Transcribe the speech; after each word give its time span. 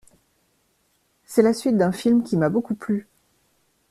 C'est 1.25 1.43
la 1.43 1.53
suite 1.53 1.77
d'un 1.77 1.91
film 1.91 2.23
qui 2.23 2.35
m'a 2.35 2.49
beaucoup 2.49 2.73
plu. 2.73 3.05